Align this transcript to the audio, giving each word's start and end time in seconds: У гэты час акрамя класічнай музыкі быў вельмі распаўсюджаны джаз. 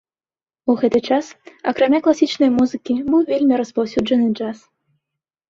У 0.73 0.75
гэты 0.83 0.99
час 1.09 1.29
акрамя 1.73 1.99
класічнай 2.07 2.49
музыкі 2.57 2.97
быў 3.11 3.21
вельмі 3.31 3.61
распаўсюджаны 3.61 4.27
джаз. 4.37 4.57